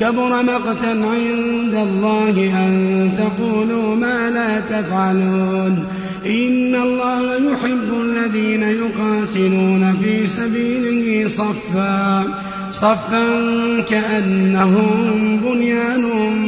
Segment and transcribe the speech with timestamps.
[0.00, 5.84] كبر مقتا عند الله أن تقولوا ما لا تفعلون.
[6.26, 12.24] إن الله يحب الذين يقاتلون في سبيله صفا
[12.72, 13.26] صفا
[13.90, 16.04] كأنهم بنيان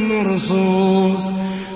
[0.09, 1.21] مرصوص.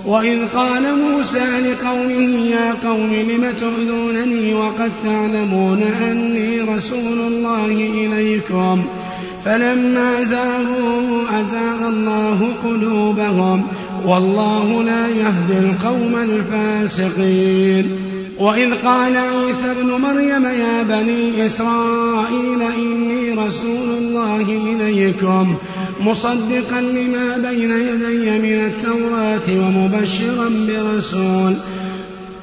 [0.05, 8.83] وإذ قال موسى لقومه يا قوم لم تؤذونني وقد تعلمون أني رسول الله إليكم؟
[9.45, 13.67] فلما زاغوا أزاغ الله قلوبهم
[14.05, 17.89] والله لا يهدي القوم الفاسقين.
[18.39, 25.55] وإذ قال عيسى ابن مريم يا بني إسرائيل إني رسول الله إليكم
[26.01, 31.53] مصدقا لما بين يدي من التوراة ومبشرا برسول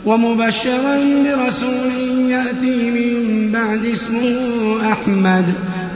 [0.05, 5.45] ومبشرا برسول يأتي من بعد اسمه أحمد.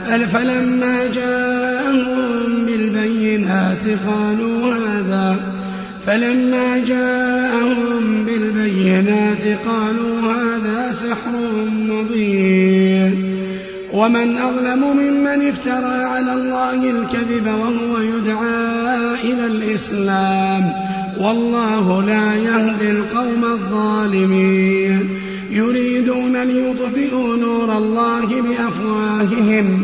[0.07, 5.35] فلما جاءهم بالبينات قالوا هذا.
[6.05, 11.31] فلما جاءهم بالبينات قالوا هذا سحر
[11.89, 13.37] مبين.
[13.93, 20.71] ومن أظلم ممن افترى على الله الكذب وهو يدعى إلى الإسلام.
[21.19, 25.09] والله لا يهدي القوم الظالمين.
[25.51, 29.83] يريدون ليطفئوا نور الله بأفواههم.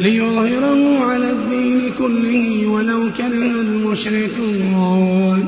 [0.00, 5.44] ليظهره على الدين كله ولو كره المشركون.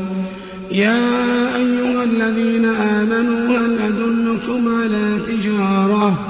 [0.72, 6.28] يا أيها الذين آمنوا هل أدلكم على تجارة؟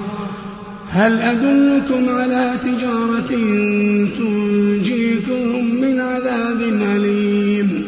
[0.90, 3.30] هل أدلكم على تجارة
[4.18, 6.60] تنجيكم من عذاب
[6.96, 7.84] أليم؟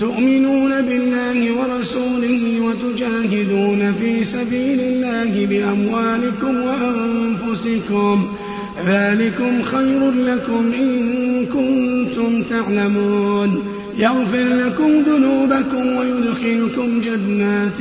[0.00, 8.39] تؤمنون بالله ورسوله وتجاهدون في سبيل الله بأموالكم وأنفسكم.
[8.86, 13.62] ذلكم خير لكم إن كنتم تعلمون.
[13.98, 17.78] يغفر لكم ذنوبكم ويدخلكم جنات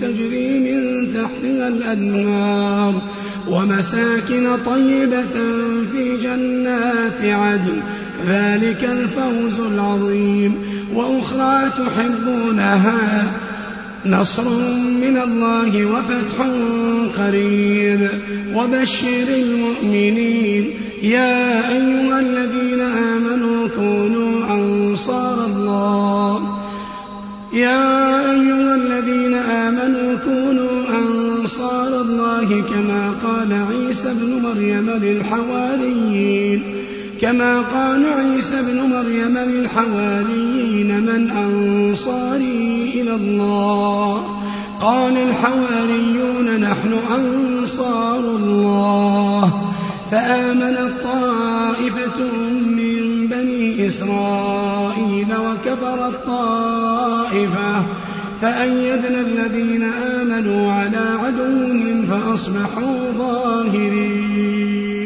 [0.00, 3.02] تجري من تحتها الأنهار
[3.48, 5.34] ومساكن طيبة
[5.92, 7.80] في جنات عدن.
[8.28, 10.54] ذلك الفوز العظيم.
[10.94, 13.32] وأخرى تحبونها.
[14.10, 14.48] نصر
[15.00, 16.46] من الله وفتح
[17.22, 18.08] قريب.
[18.54, 20.70] وبشر المؤمنين.
[21.02, 26.58] يا أيها الذين آمنوا كونوا أنصار الله.
[27.52, 36.75] يا أيها الذين آمنوا كونوا أنصار الله كما قال عيسى ابن مريم للحواريين.
[37.20, 44.22] كما قال عيسى ابن مريم للحواريين من أنصاري إلى الله.
[44.80, 49.72] قال الحواريون نحن أنصار الله.
[50.10, 52.20] فآمنت طائفة
[52.66, 57.82] من بني إسرائيل وكفرت طائفة
[58.42, 65.05] فأيدنا الذين آمنوا على عدوهم فأصبحوا ظاهرين.